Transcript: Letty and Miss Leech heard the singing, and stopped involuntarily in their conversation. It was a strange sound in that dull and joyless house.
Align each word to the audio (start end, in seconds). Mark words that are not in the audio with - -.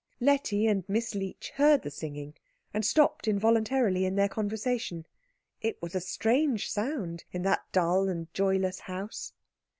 Letty 0.19 0.65
and 0.65 0.83
Miss 0.89 1.13
Leech 1.13 1.51
heard 1.57 1.83
the 1.83 1.91
singing, 1.91 2.33
and 2.73 2.83
stopped 2.83 3.27
involuntarily 3.27 4.03
in 4.03 4.15
their 4.15 4.27
conversation. 4.29 5.05
It 5.61 5.79
was 5.79 5.93
a 5.93 6.01
strange 6.01 6.71
sound 6.71 7.23
in 7.31 7.43
that 7.43 7.71
dull 7.71 8.09
and 8.09 8.25
joyless 8.33 8.79
house. 8.79 9.33